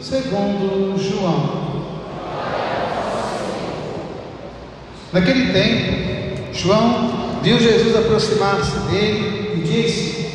[0.00, 1.60] segundo João.
[5.12, 10.28] Naquele tempo, João viu Jesus aproximar-se dele e disse: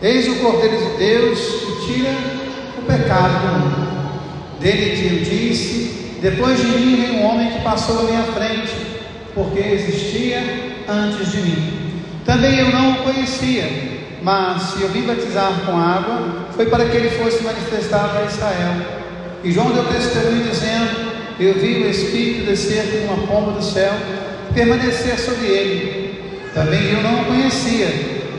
[0.00, 2.10] Eis o Cordeiro de Deus que tira
[2.78, 3.92] o pecado do mundo.
[4.60, 8.72] Dele disse: Depois de mim vem um homem que passou à minha frente,
[9.34, 10.40] porque existia
[10.88, 12.02] antes de mim.
[12.24, 13.68] Também eu não o conhecia,
[14.22, 19.01] mas se eu vim batizar com água, foi para que ele fosse manifestado a Israel.
[19.44, 23.92] E João deu testemunho dizendo: Eu vi o Espírito descer como uma pomba do céu
[24.50, 26.12] e permanecer sobre ele.
[26.54, 27.88] Também eu não o conhecia,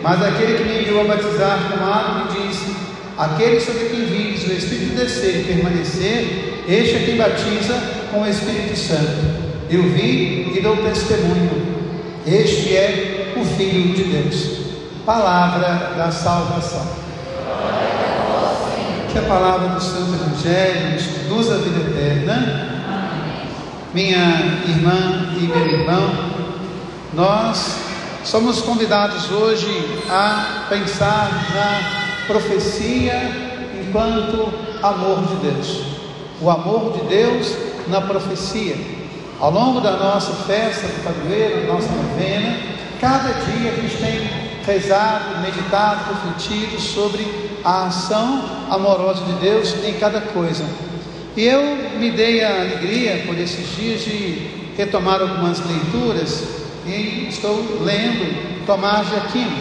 [0.02, 2.74] mas aquele que me enviou a batizar com água me disse:
[3.18, 7.76] Aquele sobre quem vires o Espírito descer e permanecer, este é quem batiza
[8.12, 9.44] com o Espírito Santo.
[9.70, 11.74] Eu vi e dou testemunho.
[12.26, 14.62] Este é o Filho de Deus.
[15.06, 17.03] Palavra da salvação.
[19.14, 22.68] Que a palavra do Santo Evangelho nos conduz à vida eterna.
[23.94, 26.10] Minha irmã e meu irmão,
[27.14, 27.78] nós
[28.24, 33.22] somos convidados hoje a pensar na profecia
[33.80, 35.84] enquanto amor de Deus.
[36.42, 37.56] O amor de Deus
[37.90, 38.76] na profecia.
[39.40, 42.58] Ao longo da nossa festa do padroeiro, nossa novena,
[43.00, 47.26] cada dia a gente tem rezado, meditado, refletido sobre
[47.64, 50.66] a ação amorosa de Deus em cada coisa.
[51.36, 51.62] E eu
[52.00, 56.44] me dei a alegria por esses dias de retomar algumas leituras
[56.86, 59.58] e estou lendo Tomás de Aquino,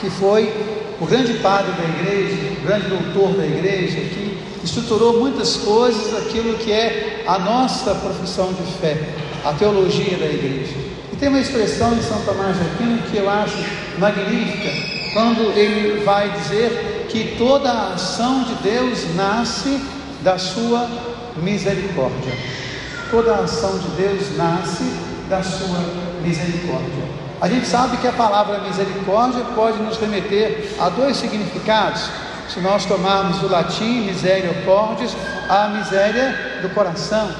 [0.00, 0.52] que foi
[1.00, 6.56] o grande padre da igreja, o grande doutor da igreja, que estruturou muitas coisas, aquilo
[6.58, 8.96] que é a nossa profissão de fé,
[9.44, 10.81] a teologia da igreja.
[11.22, 13.56] Tem uma expressão de São Tomás de Aquino que eu acho
[13.96, 14.70] magnífica,
[15.14, 19.80] quando ele vai dizer que toda a ação de Deus nasce
[20.22, 20.90] da sua
[21.36, 22.32] misericórdia.
[23.08, 24.82] Toda a ação de Deus nasce
[25.30, 25.78] da sua
[26.24, 27.04] misericórdia.
[27.40, 32.10] A gente sabe que a palavra misericórdia pode nos remeter a dois significados.
[32.52, 35.08] Se nós tomarmos o latim misericórdia,
[35.48, 37.30] a miséria do coração,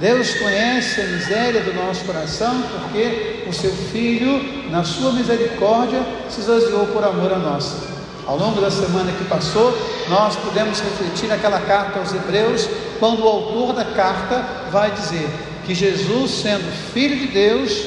[0.00, 6.40] Deus conhece a miséria do nosso coração porque o seu Filho, na sua misericórdia, se
[6.40, 7.74] esvaziou por amor a nós.
[8.26, 9.76] Ao longo da semana que passou,
[10.08, 15.28] nós pudemos refletir naquela carta aos Hebreus, quando o autor da carta vai dizer
[15.66, 17.86] que Jesus, sendo filho de Deus,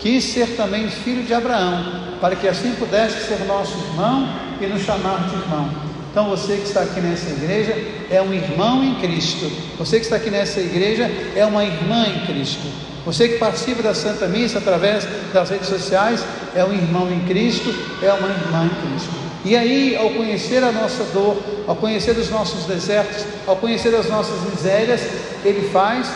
[0.00, 4.28] quis ser também filho de Abraão, para que assim pudesse ser nosso irmão
[4.60, 5.91] e nos chamar de irmão.
[6.12, 7.72] Então você que está aqui nessa igreja
[8.10, 9.50] é um irmão em Cristo.
[9.78, 12.68] Você que está aqui nessa igreja é uma irmã em Cristo.
[13.06, 16.22] Você que participa da Santa Missa através das redes sociais
[16.54, 19.10] é um irmão em Cristo, é uma irmã em Cristo.
[19.42, 24.08] E aí, ao conhecer a nossa dor, ao conhecer os nossos desertos, ao conhecer as
[24.08, 25.00] nossas misérias,
[25.42, 26.08] Ele faz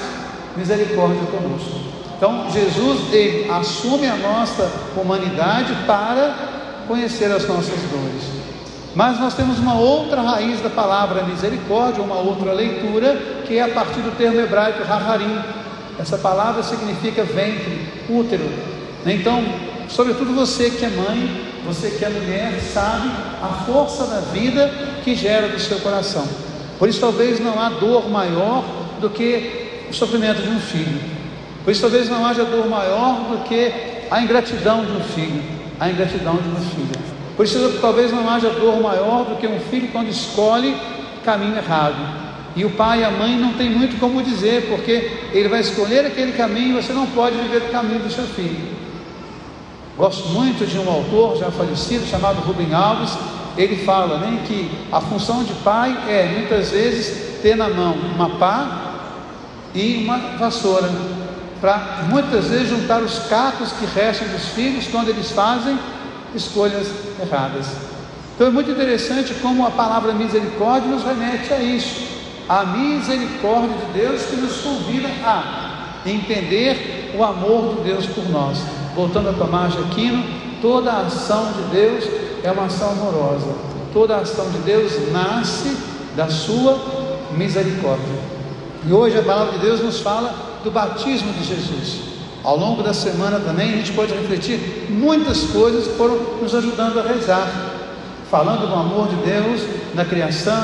[0.54, 1.86] misericórdia conosco.
[2.16, 8.35] Então, Jesus ele assume a nossa humanidade para conhecer as nossas dores.
[8.96, 13.68] Mas nós temos uma outra raiz da palavra misericórdia, uma outra leitura, que é a
[13.68, 15.38] partir do termo hebraico raharim.
[15.98, 18.48] Essa palavra significa ventre, útero.
[19.04, 19.44] Então,
[19.90, 23.10] sobretudo você que é mãe, você que é mulher, sabe
[23.42, 24.72] a força da vida
[25.04, 26.26] que gera do seu coração.
[26.78, 28.64] Por isso, talvez não há dor maior
[28.98, 31.02] do que o sofrimento de um filho.
[31.62, 33.74] Por isso, talvez não haja dor maior do que
[34.10, 35.42] a ingratidão de um filho,
[35.78, 37.15] a ingratidão de uma filha.
[37.36, 40.74] Por isso, talvez não haja dor maior do que um filho quando escolhe
[41.24, 41.96] caminho errado.
[42.56, 46.06] E o pai e a mãe não tem muito como dizer, porque ele vai escolher
[46.06, 48.74] aquele caminho e você não pode viver o caminho do seu filho.
[49.96, 53.12] Gosto muito de um autor já falecido chamado Rubem Alves.
[53.58, 58.30] Ele fala né, que a função de pai é muitas vezes ter na mão uma
[58.30, 58.86] pá
[59.74, 60.90] e uma vassoura,
[61.60, 65.78] para muitas vezes juntar os cacos que restam dos filhos quando eles fazem
[66.36, 66.88] escolhas
[67.20, 67.66] erradas.
[68.34, 72.06] Então é muito interessante como a palavra misericórdia nos remete a isso,
[72.48, 78.58] a misericórdia de Deus que nos convida a entender o amor de Deus por nós.
[78.94, 80.22] Voltando a Tomás de Aquino,
[80.60, 82.04] toda a ação de Deus
[82.42, 83.54] é uma ação amorosa,
[83.92, 85.76] toda a ação de Deus nasce
[86.14, 86.78] da sua
[87.36, 88.36] misericórdia.
[88.86, 92.15] E hoje a palavra de Deus nos fala do batismo de Jesus.
[92.46, 96.98] Ao longo da semana também a gente pode refletir muitas coisas que foram nos ajudando
[96.98, 97.50] a rezar,
[98.30, 99.60] falando do amor de Deus
[99.94, 100.62] na criação,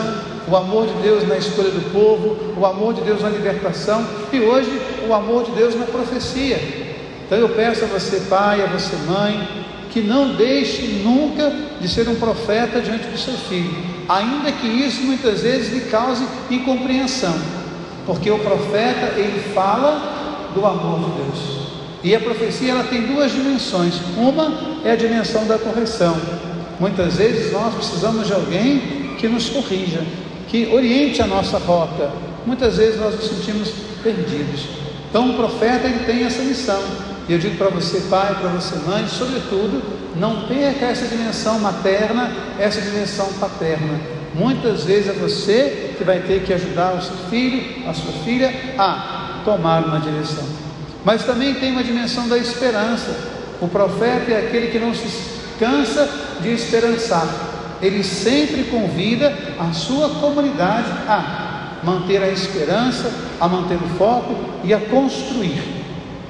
[0.49, 4.40] o amor de Deus na escolha do povo, o amor de Deus na libertação e
[4.40, 6.56] hoje o amor de Deus na profecia.
[7.26, 12.08] Então eu peço a você, pai, a você, mãe, que não deixe nunca de ser
[12.08, 17.35] um profeta diante do seu filho ainda que isso muitas vezes lhe cause incompreensão,
[18.06, 21.62] porque o profeta ele fala do amor de Deus.
[22.04, 23.94] E a profecia ela tem duas dimensões.
[24.16, 26.16] Uma é a dimensão da correção.
[26.81, 30.02] Muitas vezes nós precisamos de alguém que nos corrija,
[30.49, 32.10] que oriente a nossa rota.
[32.44, 33.70] Muitas vezes nós nos sentimos
[34.02, 34.66] perdidos.
[35.08, 36.82] Então o profeta ele tem essa missão.
[37.28, 39.81] E eu digo para você, pai, para você, mãe, sobretudo,
[40.16, 44.00] não perca essa dimensão materna, essa dimensão paterna.
[44.34, 48.52] Muitas vezes é você que vai ter que ajudar o seu filho, a sua filha
[48.76, 50.62] a tomar uma direção.
[51.04, 53.14] Mas também tem uma dimensão da esperança.
[53.60, 55.06] O profeta é aquele que não se
[55.58, 56.08] cansa
[56.40, 57.26] de esperançar.
[57.81, 63.10] Ele sempre convida a sua comunidade a manter a esperança,
[63.40, 65.62] a manter o foco e a construir,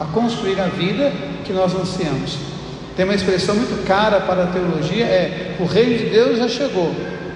[0.00, 1.12] a construir a vida
[1.44, 2.38] que nós ansiamos.
[2.96, 6.94] Tem uma expressão muito cara para a teologia, é o reino de Deus já chegou,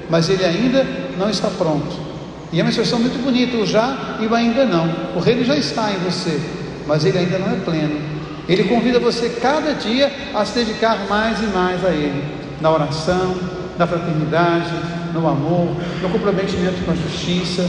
[0.08, 0.86] mas ele ainda
[1.18, 2.06] não está pronto.
[2.52, 4.88] E é uma expressão muito bonita, o já e o ainda não.
[5.16, 6.40] O reino já está em você,
[6.86, 8.00] mas ele ainda não é pleno.
[8.48, 12.22] Ele convida você cada dia a se dedicar mais e mais a ele,
[12.60, 13.36] na oração,
[13.76, 14.72] na fraternidade,
[15.12, 15.68] no amor,
[16.00, 17.68] no comprometimento com a justiça,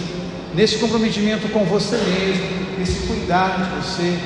[0.54, 4.18] nesse comprometimento com você mesmo, nesse cuidar de você,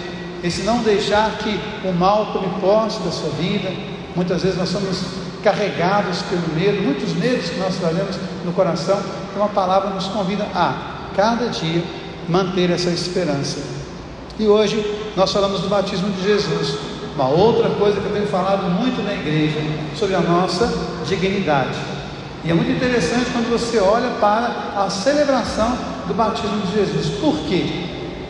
[0.43, 3.71] esse não deixar que o mal tome posse da sua vida.
[4.15, 5.03] Muitas vezes nós somos
[5.43, 8.99] carregados pelo medo, muitos medos que nós trazemos no coração.
[9.29, 11.83] Então a palavra nos convida a, cada dia,
[12.27, 13.80] manter essa esperança.
[14.39, 14.83] E hoje
[15.15, 16.77] nós falamos do batismo de Jesus.
[17.15, 19.59] Uma outra coisa que eu tenho falado muito na igreja
[19.97, 20.71] sobre a nossa
[21.05, 21.77] dignidade.
[22.43, 27.19] E é muito interessante quando você olha para a celebração do batismo de Jesus.
[27.19, 27.85] Por quê?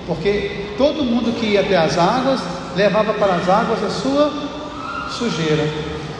[0.06, 2.42] Porque todo mundo que ia até as águas
[2.76, 4.32] levava para as águas a sua
[5.10, 5.70] sujeira.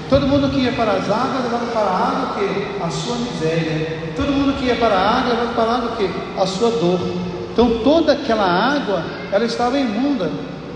[0.10, 2.68] Todo mundo que ia para as águas levava para a água o quê?
[2.82, 4.14] A sua miséria.
[4.16, 6.10] Todo mundo que ia para a água levava para a água o quê?
[6.38, 7.00] A sua dor.
[7.52, 10.30] Então toda aquela água, ela estava imunda.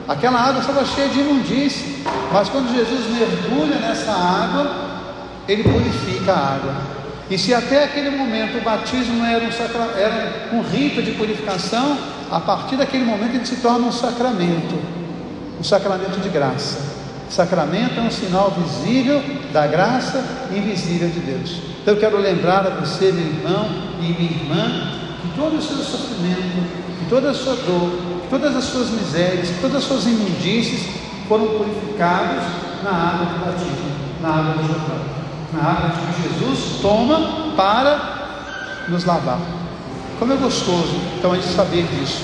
[0.07, 2.03] Aquela água estava cheia de imundície.
[2.31, 4.71] Mas quando Jesus mergulha nessa água,
[5.47, 6.75] ele purifica a água.
[7.29, 9.81] E se até aquele momento o batismo era um, sacra...
[9.97, 11.97] era um rito de purificação,
[12.31, 14.79] a partir daquele momento ele se torna um sacramento,
[15.59, 16.95] um sacramento de graça.
[17.29, 20.23] Sacramento é um sinal visível da graça
[20.55, 21.61] invisível de Deus.
[21.81, 23.69] Então eu quero lembrar a você, meu irmão
[23.99, 24.91] e minha irmã,
[25.21, 26.63] que todo o seu sofrimento,
[26.99, 27.91] que toda a sua dor,
[28.29, 30.87] todas as suas misérias, todas as suas imundícies
[31.27, 32.43] foram purificados
[32.83, 33.91] na água do batismo,
[34.21, 35.01] na água do Jordão,
[35.53, 39.39] na água que Jesus toma para nos lavar.
[40.19, 42.21] Como é gostoso então a gente saber disso.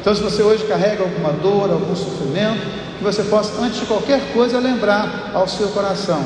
[0.00, 2.60] Então, se você hoje carrega alguma dor, algum sofrimento,
[2.96, 6.22] que você possa, antes de qualquer coisa, lembrar ao seu coração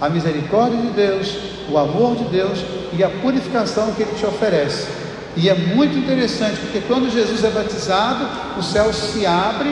[0.00, 1.36] a misericórdia de Deus,
[1.68, 5.03] o amor de Deus e a purificação que Ele te oferece.
[5.36, 8.24] E é muito interessante, porque quando Jesus é batizado,
[8.56, 9.68] o céu se abre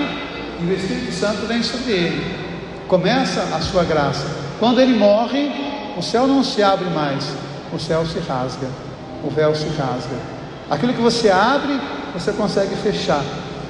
[0.61, 2.37] e o Espírito Santo vem sobre ele.
[2.89, 4.27] Começa a sua graça.
[4.59, 5.51] Quando ele morre,
[5.97, 7.25] o céu não se abre mais,
[7.73, 8.67] o céu se rasga,
[9.25, 10.17] o véu se rasga.
[10.69, 11.81] Aquilo que você abre,
[12.13, 13.23] você consegue fechar,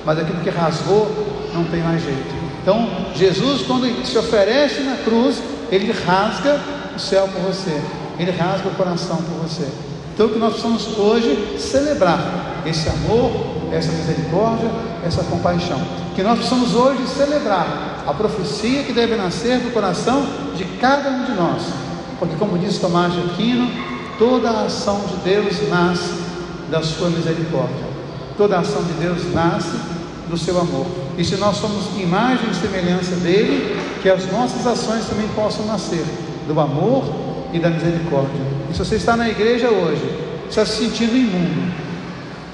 [0.04, 1.10] mas aquilo que rasgou,
[1.52, 2.42] não tem mais jeito.
[2.62, 6.60] Então, Jesus, quando se oferece na cruz, ele rasga
[6.94, 7.80] o céu por você,
[8.18, 9.68] ele rasga o coração por você.
[10.14, 13.30] Então, o que nós precisamos hoje celebrar esse amor,
[13.72, 14.70] essa misericórdia,
[15.04, 15.80] essa compaixão.
[16.14, 21.24] Que nós precisamos hoje celebrar a profecia que deve nascer do coração de cada um
[21.24, 21.62] de nós.
[22.18, 23.70] Porque, como diz Tomás de Aquino,
[24.18, 26.12] toda a ação de Deus nasce
[26.70, 27.92] da sua misericórdia.
[28.36, 29.76] Toda a ação de Deus nasce
[30.28, 30.86] do seu amor.
[31.16, 36.04] E se nós somos imagem e semelhança dele, que as nossas ações também possam nascer
[36.46, 38.40] do amor e da misericórdia.
[38.70, 40.02] E se você está na igreja hoje,
[40.48, 41.72] está se sentindo imundo,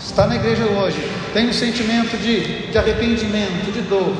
[0.00, 0.98] está na igreja hoje,
[1.32, 4.14] tem um sentimento de, de arrependimento, de dor,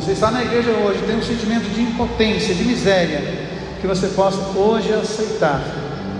[0.00, 3.22] você está na igreja hoje, tem um sentimento de impotência, de miséria,
[3.80, 5.60] que você possa hoje aceitar,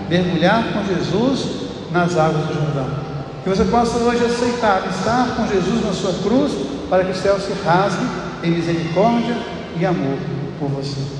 [0.09, 1.47] mergulhar com Jesus
[1.91, 2.91] nas águas do Jordão.
[3.43, 6.53] Que você possa hoje aceitar estar com Jesus na sua cruz,
[6.91, 8.05] para que o céu se rasgue
[8.45, 9.37] em misericórdia
[9.79, 10.19] e amor
[10.59, 11.20] por você.